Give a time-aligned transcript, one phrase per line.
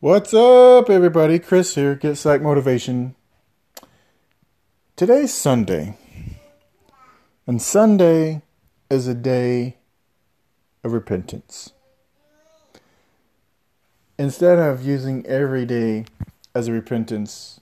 [0.00, 1.40] What's up, everybody?
[1.40, 3.16] Chris here, Get Psych Motivation.
[4.94, 5.98] Today's Sunday,
[7.48, 8.42] and Sunday
[8.88, 9.78] is a day
[10.84, 11.72] of repentance.
[14.16, 16.04] Instead of using every day
[16.54, 17.58] as a repentance,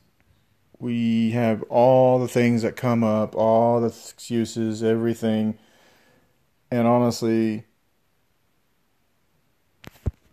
[0.78, 5.56] we have all the things that come up, all the excuses, everything.
[6.70, 7.64] And honestly,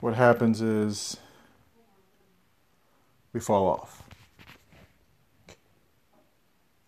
[0.01, 1.15] what happens is
[3.34, 4.04] we fall off.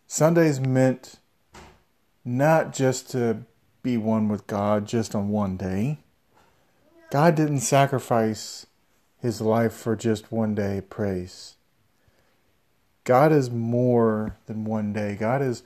[0.08, 1.20] Sunday's meant
[2.24, 3.44] not just to
[3.84, 6.00] be one with God just on one day.
[7.12, 8.66] God didn't sacrifice
[9.20, 11.56] his life for just one day praise.
[13.04, 15.16] God is more than one day.
[15.16, 15.64] God is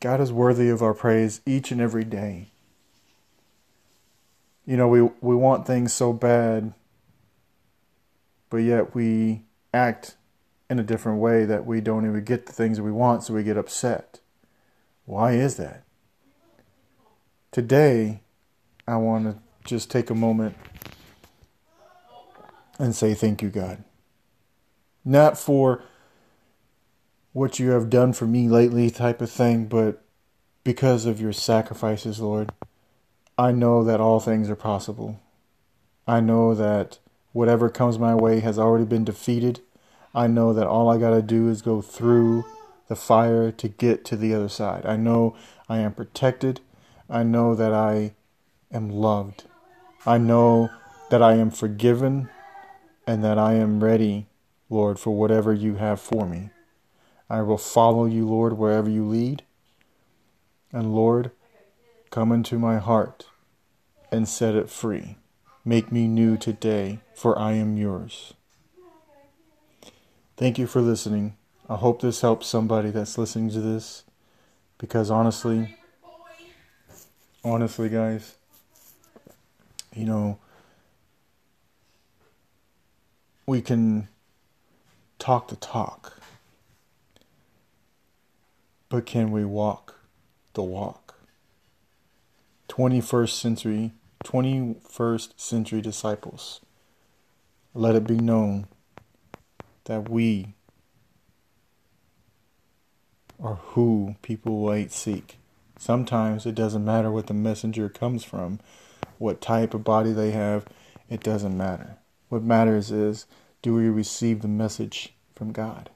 [0.00, 2.52] God is worthy of our praise each and every day
[4.66, 6.72] you know, we we want things so bad,
[8.52, 10.16] but yet we act
[10.68, 13.32] in a different way that we don't even get the things that we want, so
[13.32, 14.20] we get upset.
[15.06, 15.84] Why is that?
[17.50, 18.20] Today,
[18.86, 20.54] I want to just take a moment
[22.78, 23.84] and say thank you, God.
[25.02, 25.84] Not for
[27.32, 30.04] what you have done for me lately, type of thing, but
[30.62, 32.52] because of your sacrifices, Lord.
[33.38, 35.18] I know that all things are possible.
[36.06, 36.98] I know that
[37.32, 39.60] whatever comes my way has already been defeated.
[40.14, 42.44] I know that all I got to do is go through
[42.88, 44.84] the fire to get to the other side.
[44.86, 45.34] I know
[45.68, 46.60] I am protected.
[47.08, 48.14] I know that I
[48.72, 49.44] am loved.
[50.04, 50.70] I know
[51.10, 52.28] that I am forgiven
[53.06, 54.26] and that I am ready,
[54.68, 56.50] Lord, for whatever you have for me.
[57.30, 59.42] I will follow you, Lord, wherever you lead.
[60.72, 61.30] And Lord,
[62.12, 63.24] Come into my heart
[64.10, 65.16] and set it free.
[65.64, 68.34] Make me new today, for I am yours.
[70.36, 71.36] Thank you for listening.
[71.68, 74.02] I hope this helps somebody that's listening to this
[74.78, 75.76] because honestly,
[77.44, 78.34] honestly, guys,
[79.94, 80.38] you know,
[83.46, 84.08] we can
[85.20, 86.20] talk the talk,
[88.88, 89.94] but can we walk
[90.54, 91.14] the walk?
[92.68, 93.92] 21st century
[94.24, 96.60] 21st century disciples.
[97.74, 98.66] Let it be known
[99.84, 100.54] that we
[103.42, 105.38] are who people wait seek.
[105.78, 108.60] Sometimes it doesn't matter what the messenger comes from
[109.18, 110.66] what type of body they have
[111.08, 111.98] it doesn't matter.
[112.28, 113.26] What matters is
[113.60, 115.90] do we receive the message from god?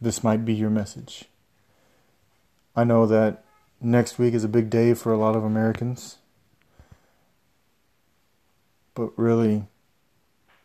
[0.00, 1.26] This might be your message.
[2.74, 3.44] I know that
[3.80, 6.16] next week is a big day for a lot of Americans.
[8.94, 9.66] But really,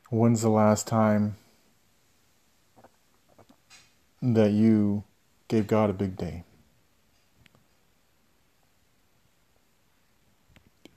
[0.09, 1.35] when's the last time
[4.22, 5.03] that you
[5.47, 6.44] gave God a big day?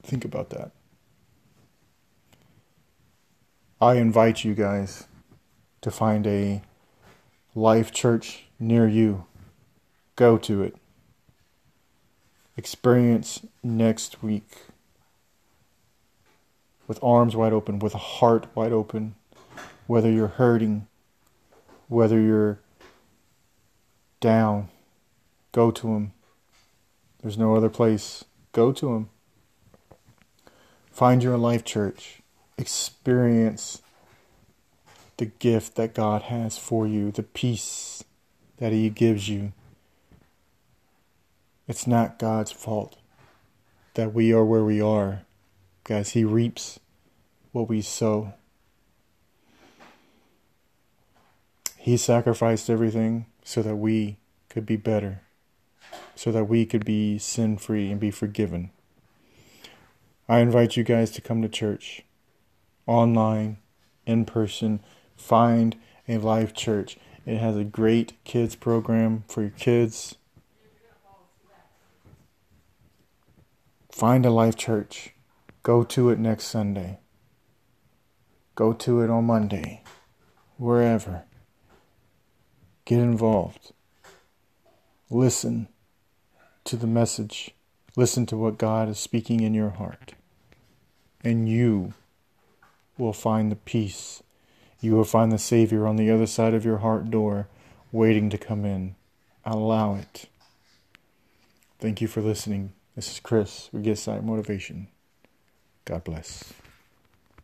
[0.03, 0.73] Think about that.
[3.81, 5.07] I invite you guys
[5.81, 6.63] to find a
[7.55, 9.25] life church near you.
[10.17, 10.77] Go to it
[12.57, 14.67] experience next week
[16.93, 19.15] with arms wide open, with a heart wide open,
[19.87, 20.87] whether you're hurting,
[21.89, 22.59] whether you're
[24.21, 24.69] down,
[25.53, 26.13] go to Him.
[27.23, 28.27] There's no other place.
[28.53, 29.09] Go to Him.
[30.91, 32.21] Find your life church.
[32.59, 33.81] Experience
[35.17, 38.05] the gift that God has for you, the peace
[38.59, 39.55] that He gives you.
[41.67, 42.99] It's not God's fault
[43.95, 45.23] that we are where we are,
[45.85, 46.11] guys.
[46.11, 46.79] He reaps
[47.53, 48.35] what we sow.
[51.77, 54.19] He sacrificed everything so that we
[54.49, 55.23] could be better,
[56.15, 58.71] so that we could be sin free and be forgiven.
[60.29, 62.03] I invite you guys to come to church,
[62.87, 63.59] online,
[64.07, 64.81] in person.
[65.17, 65.77] Find
[66.09, 66.99] a life church.
[67.27, 70.17] It has a great kids program for your kids
[73.93, 75.11] Find a life church.
[75.63, 76.99] Go to it next Sunday.
[78.55, 79.83] Go to it on Monday.
[80.59, 81.25] Wherever.
[82.85, 83.73] Get involved.
[85.09, 85.69] Listen
[86.65, 87.53] to the message.
[87.97, 90.15] Listen to what God is speaking in your heart.
[91.25, 91.95] And you
[92.99, 94.23] will find the peace.
[94.81, 97.49] You will find the Savior on the other side of your heart door
[97.93, 98.97] waiting to come in.
[99.45, 100.29] Allow it.
[101.79, 102.73] Thank you for listening.
[102.95, 104.89] This is Chris We Get Psych Motivation.
[105.85, 106.53] God bless.